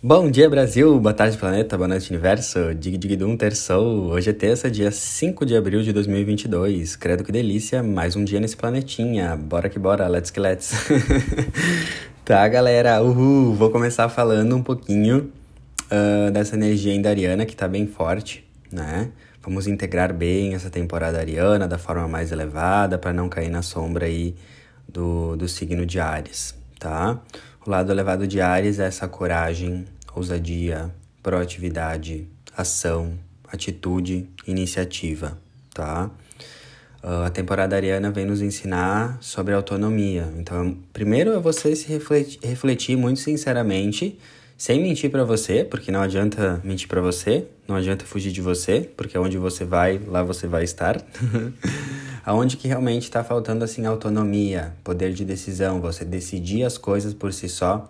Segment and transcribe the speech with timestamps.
[0.00, 4.12] Bom dia Brasil, boa tarde planeta, boa noite universo, dig dig dum terçou.
[4.12, 6.94] Hoje é terça, dia 5 de abril de 2022.
[6.94, 9.34] Credo que delícia, mais um dia nesse planetinha.
[9.34, 10.72] Bora que bora, let's que let's.
[12.24, 15.32] tá galera, uhul, vou começar falando um pouquinho
[15.90, 19.10] uh, dessa energia indariana que tá bem forte, né?
[19.42, 24.06] Vamos integrar bem essa temporada ariana da forma mais elevada para não cair na sombra
[24.06, 24.36] aí
[24.88, 27.20] do, do signo de Ares, tá?
[27.68, 30.90] O lado elevado de Ares é essa coragem, ousadia,
[31.22, 33.12] proatividade, ação,
[33.46, 35.36] atitude, iniciativa,
[35.74, 36.10] tá?
[37.04, 40.32] Uh, a temporada ariana vem nos ensinar sobre autonomia.
[40.38, 44.18] Então, primeiro é você se refletir, refletir muito sinceramente,
[44.56, 48.90] sem mentir para você, porque não adianta mentir para você, não adianta fugir de você,
[48.96, 50.96] porque onde você vai, lá você vai estar.
[52.28, 57.32] aonde que realmente está faltando assim autonomia, poder de decisão, você decidir as coisas por
[57.32, 57.88] si só,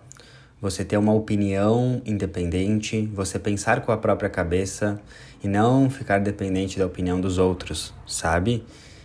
[0.61, 4.97] você ter uma opinião independente, você pensar com a própria cabeça
[5.43, 8.63] e não ficar dependente da opinião dos outros, sabe?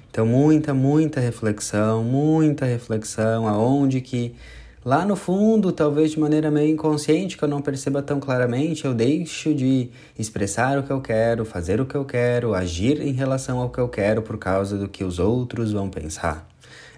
[0.08, 4.36] Então muita, muita reflexão, muita reflexão aonde que
[4.84, 8.92] Lá no fundo, talvez de maneira meio inconsciente, que eu não perceba tão claramente, eu
[8.92, 13.60] deixo de expressar o que eu quero, fazer o que eu quero, agir em relação
[13.60, 16.46] ao que eu quero por causa do que os outros vão pensar.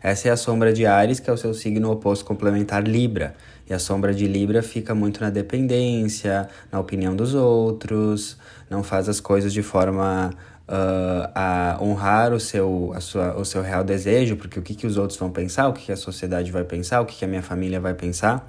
[0.03, 3.37] Essa é a sombra de Ares, que é o seu signo oposto complementar Libra.
[3.69, 8.37] E a sombra de Libra fica muito na dependência, na opinião dos outros,
[8.71, 10.31] não faz as coisas de forma
[10.69, 14.87] uh, a honrar o seu, a sua, o seu real desejo, porque o que, que
[14.87, 17.29] os outros vão pensar, o que, que a sociedade vai pensar, o que, que a
[17.29, 18.49] minha família vai pensar.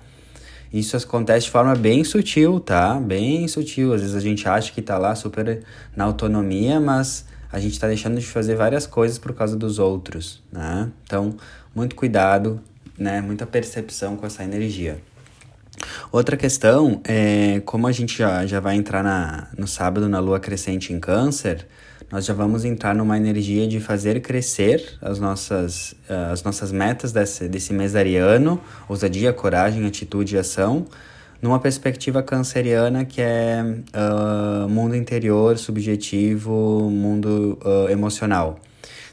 [0.71, 2.99] Isso acontece de forma bem sutil, tá?
[2.99, 3.93] Bem sutil.
[3.93, 5.63] Às vezes a gente acha que tá lá super
[5.95, 10.43] na autonomia, mas a gente está deixando de fazer várias coisas por causa dos outros,
[10.51, 10.89] né?
[11.05, 11.35] Então,
[11.73, 12.59] muito cuidado,
[12.97, 13.21] né?
[13.21, 14.99] Muita percepção com essa energia.
[16.11, 20.39] Outra questão é como a gente já, já vai entrar na, no sábado na lua
[20.39, 21.67] crescente em Câncer,
[22.09, 27.11] nós já vamos entrar numa energia de fazer crescer as nossas, uh, as nossas metas
[27.11, 30.85] desse, desse mês ariano, ousadia, coragem, atitude e ação,
[31.41, 38.57] numa perspectiva canceriana que é uh, mundo interior, subjetivo, mundo uh, emocional.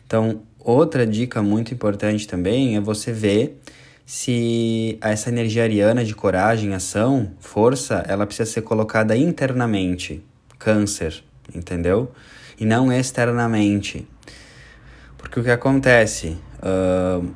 [0.06, 3.60] Então, outra dica muito importante também é você ver
[4.04, 10.22] se essa energia ariana de coragem, ação, força, ela precisa ser colocada internamente,
[10.58, 11.22] câncer,
[11.54, 12.12] entendeu?
[12.58, 14.06] e não externamente.
[15.18, 16.36] Porque o que acontece?
[16.60, 17.28] Uh,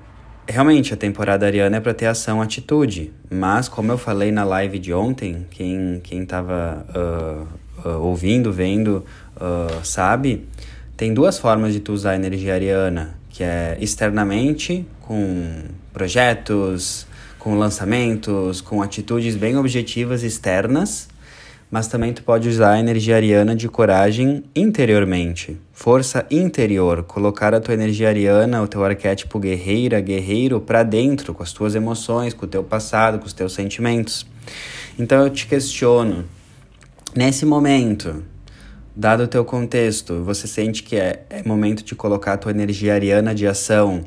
[0.46, 3.12] realmente, a temporada ariana é para ter ação, atitude.
[3.30, 9.04] Mas, como eu falei na live de ontem, quem, quem tava uh, uh, ouvindo, vendo,
[9.84, 10.46] sabe,
[10.96, 17.06] tem duas formas de tu usar a energia ariana, que é externamente, com projetos,
[17.38, 21.08] com lançamentos, com atitudes bem objetivas externas,
[21.70, 27.60] mas também tu pode usar a energia ariana de coragem interiormente, força interior, colocar a
[27.60, 32.46] tua energia ariana, o teu arquétipo guerreira, guerreiro para dentro, com as tuas emoções, com
[32.46, 34.26] o teu passado, com os teus sentimentos.
[34.98, 36.24] Então eu te questiono,
[37.14, 38.24] nesse momento,
[38.98, 42.94] dado o teu contexto, você sente que é, é momento de colocar a tua energia
[42.94, 44.02] ariana de ação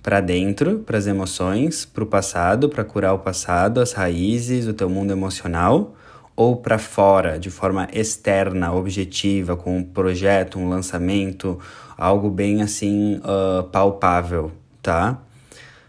[0.00, 4.72] para dentro, para as emoções, para o passado, para curar o passado, as raízes, o
[4.72, 5.96] teu mundo emocional?
[6.38, 11.58] ou para fora, de forma externa, objetiva, com um projeto, um lançamento,
[11.96, 14.52] algo bem assim uh, palpável,
[14.82, 15.18] tá?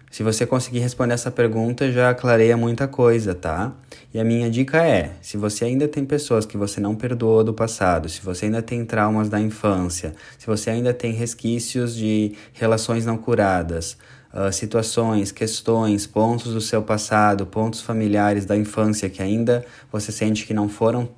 [0.09, 3.73] Se você conseguir responder essa pergunta, já clareia muita coisa, tá?
[4.13, 7.53] E a minha dica é: se você ainda tem pessoas que você não perdoou do
[7.53, 13.05] passado, se você ainda tem traumas da infância, se você ainda tem resquícios de relações
[13.05, 13.97] não curadas,
[14.33, 20.45] uh, situações, questões, pontos do seu passado, pontos familiares da infância que ainda você sente
[20.45, 21.09] que não foram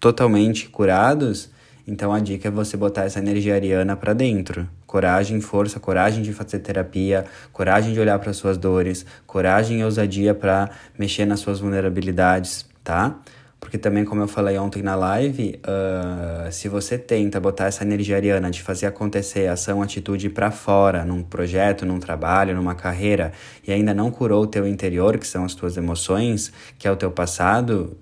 [0.00, 1.48] totalmente curados,
[1.86, 4.68] então a dica é você botar essa energia ariana para dentro.
[4.86, 10.34] Coragem, força, coragem de fazer terapia, coragem de olhar para suas dores, coragem e ousadia
[10.34, 13.18] para mexer nas suas vulnerabilidades, tá?
[13.62, 18.16] Porque também, como eu falei ontem na live, uh, se você tenta botar essa energia
[18.16, 23.32] ariana de fazer acontecer ação, atitude para fora, num projeto, num trabalho, numa carreira,
[23.64, 26.96] e ainda não curou o teu interior, que são as tuas emoções, que é o
[26.96, 27.96] teu passado,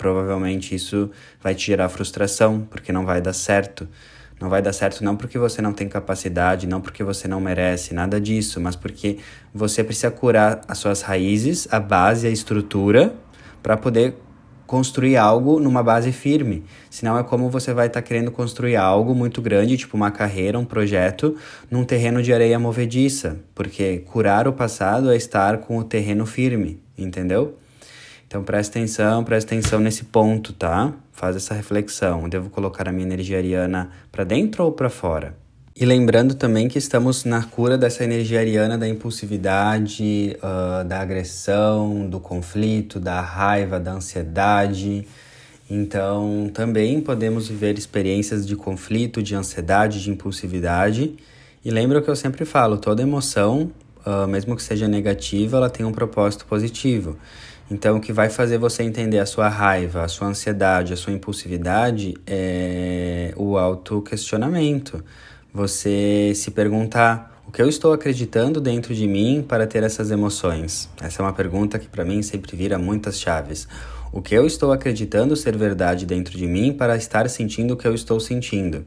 [0.00, 1.10] provavelmente isso
[1.42, 3.86] vai te gerar frustração, porque não vai dar certo.
[4.40, 7.92] Não vai dar certo não porque você não tem capacidade, não porque você não merece,
[7.92, 9.18] nada disso, mas porque
[9.52, 13.14] você precisa curar as suas raízes, a base, a estrutura,
[13.62, 14.14] para poder
[14.66, 16.64] construir algo numa base firme.
[16.88, 20.58] Senão é como você vai estar tá querendo construir algo muito grande, tipo uma carreira,
[20.58, 21.36] um projeto,
[21.70, 23.38] num terreno de areia movediça.
[23.54, 27.59] Porque curar o passado é estar com o terreno firme, entendeu?
[28.30, 30.92] Então presta atenção, presta atenção nesse ponto, tá?
[31.10, 32.28] Faz essa reflexão.
[32.28, 35.34] Devo colocar a minha energia ariana para dentro ou para fora?
[35.74, 42.08] E lembrando também que estamos na cura dessa energia ariana da impulsividade, uh, da agressão,
[42.08, 45.08] do conflito, da raiva, da ansiedade.
[45.68, 51.16] Então, também podemos viver experiências de conflito, de ansiedade, de impulsividade.
[51.64, 53.72] E lembra o que eu sempre falo: toda emoção,
[54.06, 57.16] uh, mesmo que seja negativa, ela tem um propósito positivo.
[57.70, 61.12] Então, o que vai fazer você entender a sua raiva, a sua ansiedade, a sua
[61.12, 65.04] impulsividade é o autoquestionamento.
[65.54, 70.88] Você se perguntar o que eu estou acreditando dentro de mim para ter essas emoções.
[71.00, 73.68] Essa é uma pergunta que para mim sempre vira muitas chaves.
[74.12, 77.86] O que eu estou acreditando ser verdade dentro de mim para estar sentindo o que
[77.86, 78.84] eu estou sentindo?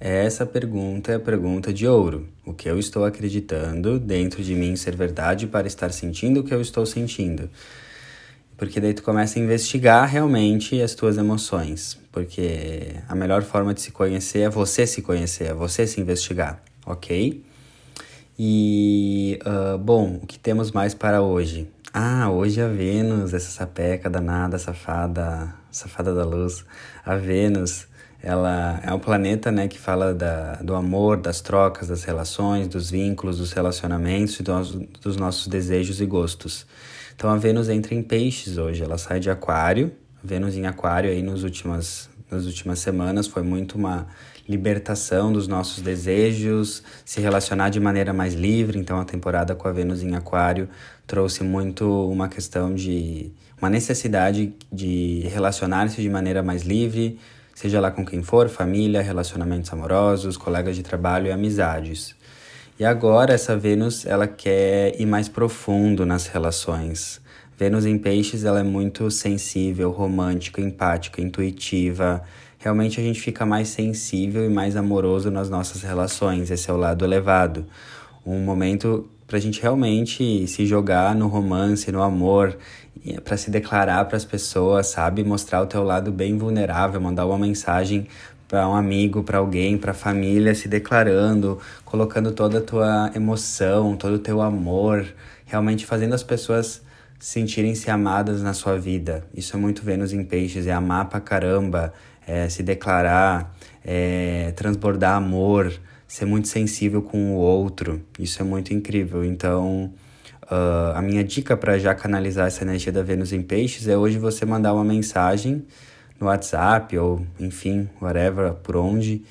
[0.00, 2.28] Essa pergunta é a pergunta de ouro.
[2.44, 6.52] O que eu estou acreditando dentro de mim ser verdade para estar sentindo o que
[6.52, 7.48] eu estou sentindo?
[8.56, 11.98] Porque daí tu começa a investigar realmente as tuas emoções.
[12.12, 16.62] Porque a melhor forma de se conhecer é você se conhecer, é você se investigar,
[16.86, 17.44] ok?
[18.38, 21.68] E, uh, bom, o que temos mais para hoje?
[21.92, 26.64] Ah, hoje a Vênus, essa sapeca danada, safada, safada da luz.
[27.06, 27.86] A Vênus,
[28.20, 32.90] ela é um planeta né, que fala da, do amor, das trocas, das relações, dos
[32.90, 36.66] vínculos, dos relacionamentos e dos, dos nossos desejos e gostos.
[37.16, 39.92] Então a Vênus entra em peixes hoje, ela sai de aquário.
[40.22, 44.06] Vênus em aquário aí nos últimas, nas últimas semanas foi muito uma
[44.48, 48.78] libertação dos nossos desejos, se relacionar de maneira mais livre.
[48.78, 50.68] Então a temporada com a Vênus em aquário
[51.06, 57.18] trouxe muito uma questão de uma necessidade de relacionar-se de maneira mais livre,
[57.54, 62.14] seja lá com quem for, família, relacionamentos amorosos, colegas de trabalho e amizades.
[62.76, 67.20] E agora essa Vênus, ela quer ir mais profundo nas relações.
[67.56, 72.20] Vênus em peixes, ela é muito sensível, romântica, empática, intuitiva.
[72.58, 76.50] Realmente a gente fica mais sensível e mais amoroso nas nossas relações.
[76.50, 77.64] Esse é o lado elevado.
[78.26, 82.56] Um momento para a gente realmente se jogar no romance, no amor,
[83.22, 85.22] para se declarar para as pessoas, sabe?
[85.22, 88.08] Mostrar o teu lado bem vulnerável, mandar uma mensagem
[88.54, 93.96] para um amigo, para alguém, para a família, se declarando, colocando toda a tua emoção,
[93.96, 95.04] todo o teu amor,
[95.44, 96.80] realmente fazendo as pessoas
[97.18, 99.26] sentirem-se amadas na sua vida.
[99.34, 101.92] Isso é muito Vênus em Peixes, é amar pra caramba,
[102.24, 103.52] é se declarar,
[103.84, 105.72] é transbordar amor,
[106.06, 108.02] ser muito sensível com o outro.
[108.20, 109.24] Isso é muito incrível.
[109.24, 109.92] Então,
[110.44, 114.16] uh, a minha dica para já canalizar essa energia da Vênus em Peixes é hoje
[114.16, 115.64] você mandar uma mensagem
[116.20, 119.22] no WhatsApp ou enfim, whatever, por onde,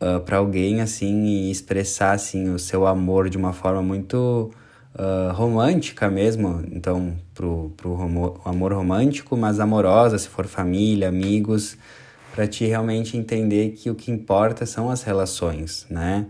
[0.00, 4.50] uh, ah, para alguém assim e expressar assim o seu amor de uma forma muito
[4.94, 7.96] uh, romântica mesmo, então pro, pro
[8.44, 11.76] amor romântico, mas amorosa, se for família, amigos,
[12.34, 16.26] para te realmente entender que o que importa são as relações, né?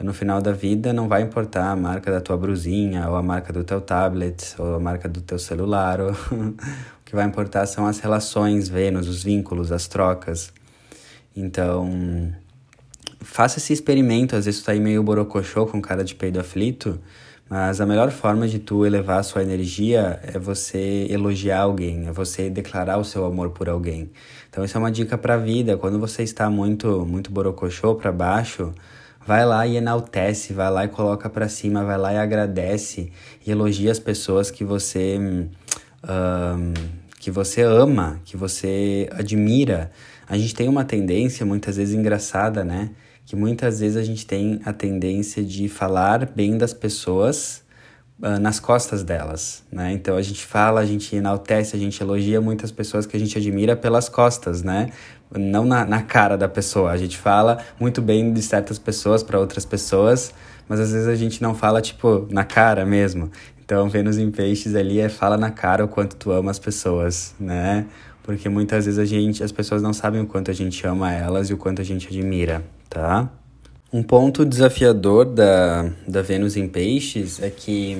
[0.00, 3.52] No final da vida não vai importar a marca da tua brusinha, ou a marca
[3.52, 6.12] do teu tablet, ou a marca do teu celular, ou
[7.08, 10.52] que vai importar são as relações Vênus, os vínculos, as trocas.
[11.34, 12.30] Então,
[13.18, 14.36] faça esse experimento.
[14.36, 17.00] Às vezes tu tá aí meio borocochô com cara de peido aflito,
[17.48, 22.12] mas a melhor forma de tu elevar a sua energia é você elogiar alguém, é
[22.12, 24.10] você declarar o seu amor por alguém.
[24.50, 25.78] Então, isso é uma dica para a vida.
[25.78, 28.74] Quando você está muito, muito borocochô para baixo,
[29.26, 33.10] vai lá e enaltece, vai lá e coloca para cima, vai lá e agradece
[33.46, 35.48] e elogia as pessoas que você
[36.04, 36.72] um,
[37.18, 39.90] que você ama, que você admira.
[40.28, 42.90] A gente tem uma tendência, muitas vezes engraçada, né?
[43.26, 47.62] Que muitas vezes a gente tem a tendência de falar bem das pessoas
[48.22, 49.92] uh, nas costas delas, né?
[49.92, 53.36] Então a gente fala, a gente enaltece, a gente elogia muitas pessoas que a gente
[53.36, 54.90] admira pelas costas, né?
[55.36, 56.90] Não na, na cara da pessoa.
[56.90, 60.32] A gente fala muito bem de certas pessoas para outras pessoas,
[60.66, 63.30] mas às vezes a gente não fala, tipo, na cara mesmo.
[63.68, 67.34] Então, Vênus em Peixes ali é fala na cara o quanto tu ama as pessoas,
[67.38, 67.84] né?
[68.22, 71.50] Porque muitas vezes a gente, as pessoas não sabem o quanto a gente ama elas
[71.50, 73.28] e o quanto a gente admira, tá?
[73.92, 77.94] Um ponto desafiador da, da Vênus em Peixes é que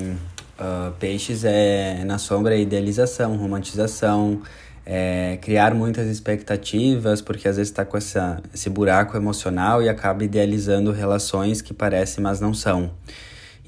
[0.58, 4.40] uh, Peixes é, na sombra, é idealização, romantização,
[4.87, 10.25] é, criar muitas expectativas, porque às vezes está com essa, esse buraco emocional e acaba
[10.25, 12.90] idealizando relações que parecem, mas não são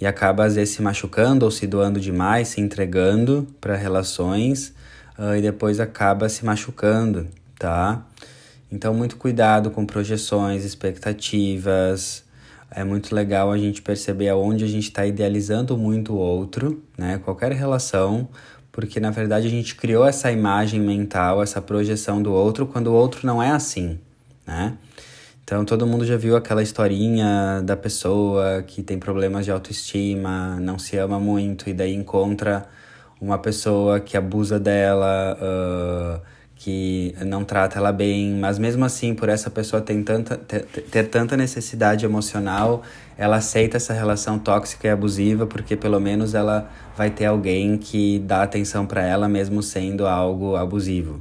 [0.00, 4.74] e acaba às vezes se machucando ou se doando demais, se entregando para relações
[5.18, 7.28] uh, e depois acaba se machucando,
[7.58, 8.04] tá?
[8.72, 12.24] Então, muito cuidado com projeções, expectativas.
[12.70, 17.20] É muito legal a gente perceber aonde a gente está idealizando muito o outro, né?
[17.24, 18.28] Qualquer relação
[18.72, 22.92] porque na verdade a gente criou essa imagem mental, essa projeção do outro, quando o
[22.92, 23.98] outro não é assim,
[24.46, 24.76] né?
[25.50, 30.78] Então todo mundo já viu aquela historinha da pessoa que tem problemas de autoestima, não
[30.78, 32.68] se ama muito e daí encontra
[33.20, 36.20] uma pessoa que abusa dela, uh,
[36.54, 41.08] que não trata ela bem, mas mesmo assim, por essa pessoa ter tanta, ter, ter
[41.08, 42.84] tanta necessidade emocional,
[43.18, 48.20] ela aceita essa relação tóxica e abusiva porque pelo menos ela vai ter alguém que
[48.20, 51.20] dá atenção para ela mesmo sendo algo abusivo.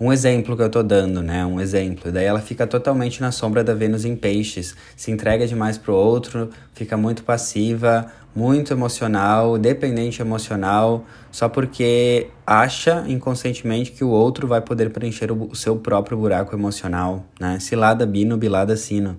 [0.00, 1.44] Um exemplo que eu tô dando, né?
[1.44, 2.10] Um exemplo.
[2.10, 6.48] Daí ela fica totalmente na sombra da Vênus em peixes, se entrega demais pro outro,
[6.72, 14.62] fica muito passiva, muito emocional, dependente emocional, só porque acha inconscientemente que o outro vai
[14.62, 17.60] poder preencher o, seu próprio buraco emocional, né?
[17.60, 19.18] Cilada bino, bilada sino.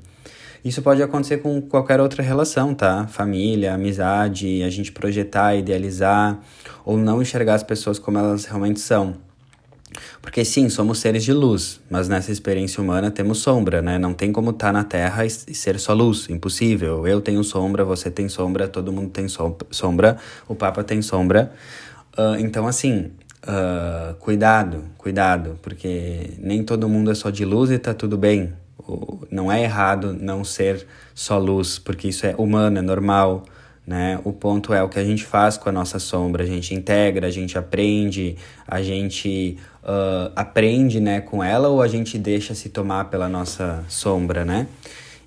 [0.65, 3.05] Isso pode acontecer com qualquer outra relação, tá?
[3.05, 6.39] Família, amizade, a gente projetar, idealizar
[6.83, 9.29] ou não enxergar as pessoas como elas realmente são.
[10.21, 13.97] Porque sim, somos seres de luz, mas nessa experiência humana temos sombra, né?
[13.97, 17.07] Não tem como estar tá na Terra e ser só luz, impossível.
[17.07, 19.27] Eu tenho sombra, você tem sombra, todo mundo tem
[19.71, 20.17] sombra,
[20.47, 21.51] o Papa tem sombra.
[22.17, 23.11] Uh, então, assim,
[23.43, 28.53] uh, cuidado, cuidado, porque nem todo mundo é só de luz e tá tudo bem.
[29.29, 33.45] não é errado não ser só luz, porque isso é humano, é normal.
[33.91, 34.17] Né?
[34.23, 37.27] O ponto é o que a gente faz com a nossa sombra, a gente integra,
[37.27, 42.69] a gente aprende, a gente uh, aprende né, com ela ou a gente deixa se
[42.69, 44.65] tomar pela nossa sombra, né?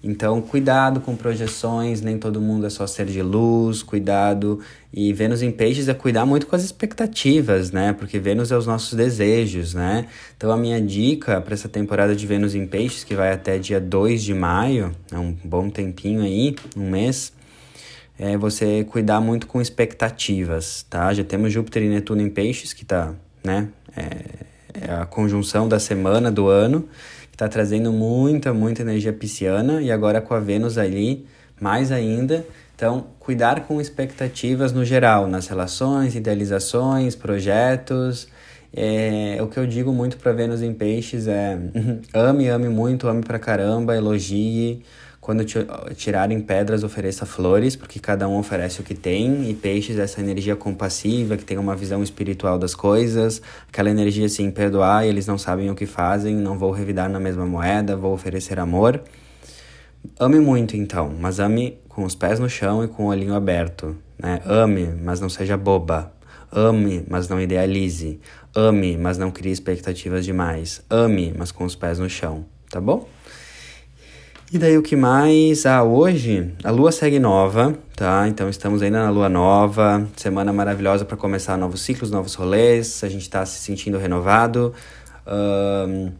[0.02, 4.60] Então, cuidado com projeções, nem todo mundo é só ser de luz, cuidado.
[4.92, 7.92] E Vênus em Peixes é cuidar muito com as expectativas, né?
[7.92, 10.06] Porque Vênus é os nossos desejos, né?
[10.38, 13.78] Então, a minha dica para essa temporada de Vênus em Peixes, que vai até dia
[13.78, 17.30] 2 de maio, é um bom tempinho aí, um mês,
[18.18, 21.12] é você cuidar muito com expectativas, tá?
[21.12, 23.68] Já temos Júpiter e Netuno em Peixes, que tá, né?
[23.96, 26.88] É, é a conjunção da semana, do ano,
[27.30, 31.26] que tá trazendo muita, muita energia pisciana, e agora com a Vênus ali,
[31.60, 32.46] mais ainda.
[32.76, 38.28] Então, cuidar com expectativas no geral, nas relações, idealizações, projetos.
[38.76, 41.58] É, o que eu digo muito para Vênus em Peixes é
[42.12, 44.82] ame, ame muito, ame pra caramba, elogie,
[45.24, 45.42] quando
[45.96, 50.54] tirarem pedras, ofereça flores, porque cada um oferece o que tem, e peixes, essa energia
[50.54, 55.70] compassiva, que tem uma visão espiritual das coisas, aquela energia assim, perdoar, eles não sabem
[55.70, 59.00] o que fazem, não vou revidar na mesma moeda, vou oferecer amor.
[60.20, 63.96] Ame muito então, mas ame com os pés no chão e com o olhinho aberto.
[64.18, 64.42] Né?
[64.44, 66.12] Ame, mas não seja boba.
[66.52, 68.20] Ame, mas não idealize.
[68.54, 70.82] Ame, mas não crie expectativas demais.
[70.90, 72.44] Ame, mas com os pés no chão.
[72.70, 73.08] Tá bom?
[74.54, 75.66] E daí o que mais?
[75.66, 78.28] Ah, hoje a lua segue nova, tá?
[78.28, 83.08] Então estamos ainda na lua nova, semana maravilhosa para começar novos ciclos, novos rolês, a
[83.08, 84.72] gente está se sentindo renovado.
[85.26, 86.12] Um,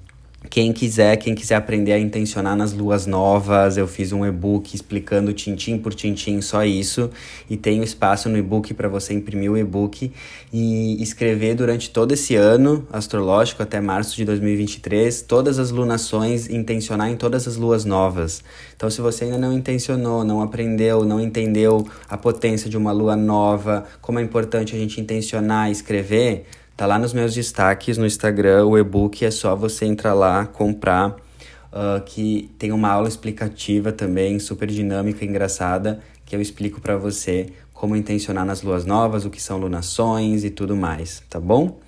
[0.51, 5.33] quem quiser, quem quiser aprender a intencionar nas luas novas, eu fiz um e-book explicando
[5.33, 7.11] tintim por tintim só isso
[7.49, 10.13] e tenho espaço no e-book para você imprimir o e-book
[10.53, 17.11] e escrever durante todo esse ano astrológico até março de 2023 todas as lunações, intencionar
[17.11, 18.43] em todas as luas novas.
[18.77, 23.17] Então, se você ainda não intencionou, não aprendeu, não entendeu a potência de uma lua
[23.17, 28.05] nova, como é importante a gente intencionar e escrever, Tá lá nos meus destaques no
[28.05, 33.93] Instagram, o e-book é só você entrar lá, comprar, uh, que tem uma aula explicativa
[33.93, 39.25] também, super dinâmica e engraçada, que eu explico para você como intencionar nas luas novas,
[39.25, 41.79] o que são lunações e tudo mais, tá bom?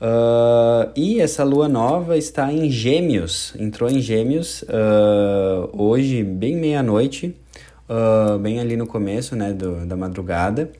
[0.00, 7.32] Uh, e essa lua nova está em Gêmeos, entrou em Gêmeos uh, hoje, bem meia-noite,
[7.88, 10.72] uh, bem ali no começo né, do, da madrugada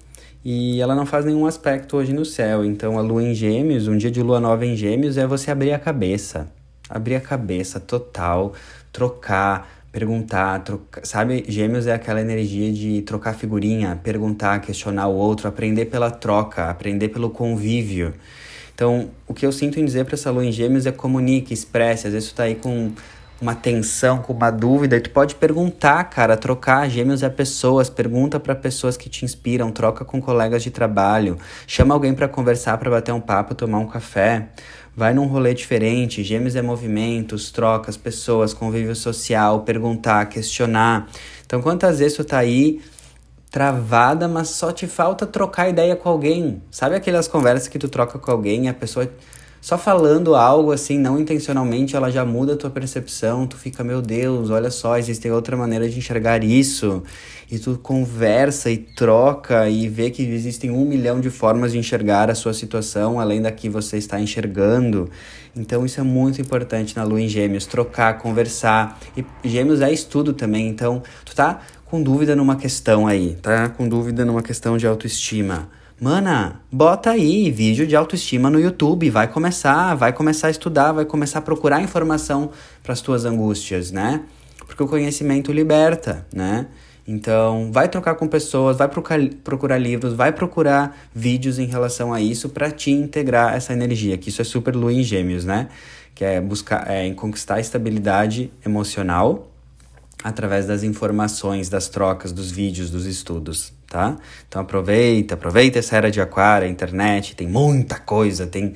[0.48, 2.64] e ela não faz nenhum aspecto hoje no céu.
[2.64, 5.72] Então, a lua em Gêmeos, um dia de lua nova em Gêmeos, é você abrir
[5.72, 6.46] a cabeça.
[6.88, 8.52] Abrir a cabeça total,
[8.92, 11.44] trocar, perguntar, trocar, sabe?
[11.48, 17.08] Gêmeos é aquela energia de trocar figurinha, perguntar, questionar o outro, aprender pela troca, aprender
[17.08, 18.14] pelo convívio.
[18.72, 22.06] Então, o que eu sinto em dizer para essa lua em Gêmeos é comunique, expresse.
[22.06, 22.92] Às vezes tu tá aí com
[23.40, 28.40] uma tensão, com uma dúvida, e tu pode perguntar, cara, trocar gêmeos é pessoas, pergunta
[28.40, 32.90] para pessoas que te inspiram, troca com colegas de trabalho, chama alguém para conversar, para
[32.90, 34.48] bater um papo, tomar um café.
[34.96, 41.06] Vai num rolê diferente, gêmeos é movimentos, trocas, pessoas, convívio social, perguntar, questionar.
[41.44, 42.80] Então, quantas vezes tu tá aí
[43.50, 46.62] travada, mas só te falta trocar ideia com alguém?
[46.70, 49.06] Sabe aquelas conversas que tu troca com alguém e a pessoa
[49.60, 54.00] só falando algo assim, não intencionalmente, ela já muda a tua percepção, tu fica, meu
[54.00, 57.02] Deus, olha só, existe outra maneira de enxergar isso.
[57.50, 62.30] E tu conversa e troca e vê que existem um milhão de formas de enxergar
[62.30, 65.08] a sua situação, além da que você está enxergando.
[65.54, 68.98] Então isso é muito importante na lua em gêmeos, trocar, conversar.
[69.16, 73.88] E gêmeos é estudo também, então tu tá com dúvida numa questão aí, tá com
[73.88, 79.94] dúvida numa questão de autoestima Mana, bota aí vídeo de autoestima no YouTube, vai começar,
[79.94, 82.50] vai começar a estudar, vai começar a procurar informação
[82.82, 84.20] para as tuas angústias, né?
[84.66, 86.66] Porque o conhecimento liberta, né?
[87.08, 92.50] Então, vai trocar com pessoas, vai procurar, livros, vai procurar vídeos em relação a isso
[92.50, 95.68] para te integrar essa energia, que isso é super lua em gêmeos, né?
[96.14, 99.50] Que é buscar, é, conquistar estabilidade emocional
[100.26, 104.16] através das informações, das trocas, dos vídeos, dos estudos, tá?
[104.48, 108.74] Então aproveita, aproveita essa era de aquário, a internet, tem muita coisa, tem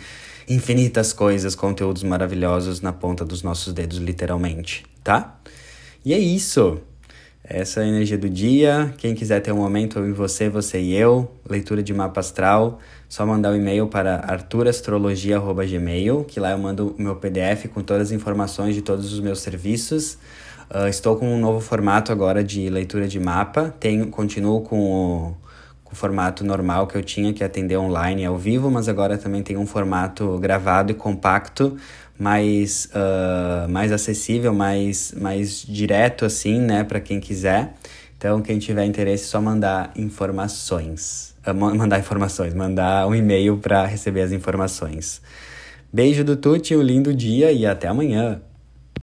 [0.48, 5.40] infinitas coisas, conteúdos maravilhosos na ponta dos nossos dedos, literalmente, tá?
[6.04, 6.80] E é isso.
[7.42, 8.94] Essa é a energia do dia.
[8.96, 12.78] Quem quiser ter um momento eu e você, você e eu, leitura de mapa astral,
[13.08, 18.08] só mandar um e-mail para arturastrologia@gmail, que lá eu mando o meu PDF com todas
[18.08, 20.16] as informações de todos os meus serviços.
[20.72, 23.74] Uh, estou com um novo formato agora de leitura de mapa.
[23.80, 25.36] Tenho, continuo com o,
[25.82, 29.18] com o formato normal que eu tinha, que é atender online ao vivo, mas agora
[29.18, 31.76] também tem um formato gravado e compacto,
[32.16, 37.74] mais, uh, mais acessível, mais, mais direto, assim, né, para quem quiser.
[38.16, 41.34] Então, quem tiver interesse, é só mandar informações.
[41.44, 45.20] Uh, mandar informações, mandar um e-mail para receber as informações.
[45.92, 48.40] Beijo do Tuti, um lindo dia e até amanhã!